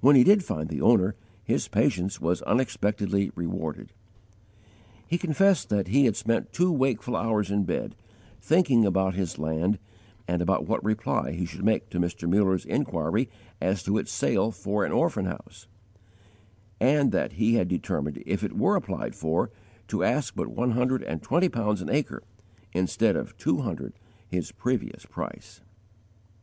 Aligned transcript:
When 0.00 0.16
he 0.16 0.24
did 0.24 0.42
find 0.42 0.70
the 0.70 0.80
owner, 0.80 1.16
his 1.44 1.68
patience 1.68 2.18
was 2.18 2.40
unexpectedly 2.44 3.30
rewarded. 3.34 3.92
He 5.06 5.18
confessed 5.18 5.68
that 5.68 5.88
he 5.88 6.06
had 6.06 6.16
spent 6.16 6.54
two 6.54 6.72
wakeful 6.72 7.14
hours 7.14 7.50
in 7.50 7.64
bed, 7.64 7.94
thinking 8.40 8.86
about 8.86 9.12
his 9.16 9.38
land, 9.38 9.78
and 10.26 10.40
about 10.40 10.66
what 10.66 10.82
reply 10.82 11.32
he 11.32 11.44
should 11.44 11.62
make 11.62 11.90
to 11.90 12.00
Mr. 12.00 12.26
Muller's 12.26 12.64
inquiry 12.64 13.28
as 13.60 13.82
to 13.82 13.98
its 13.98 14.10
sale 14.10 14.50
for 14.50 14.82
an 14.86 14.92
orphan 14.92 15.26
house; 15.26 15.66
and 16.80 17.12
that 17.12 17.32
he 17.32 17.56
had 17.56 17.68
determined, 17.68 18.22
if 18.24 18.42
it 18.42 18.56
were 18.56 18.76
applied 18.76 19.14
for, 19.14 19.50
to 19.88 20.02
ask 20.02 20.34
but 20.34 20.48
one 20.48 20.70
hundred 20.70 21.02
and 21.02 21.20
twenty 21.20 21.50
pounds 21.50 21.82
an 21.82 21.90
acre, 21.90 22.22
instead 22.72 23.14
of 23.14 23.36
two 23.36 23.58
hundred, 23.58 23.92
his 24.26 24.52
previous 24.52 25.04
price. 25.04 25.60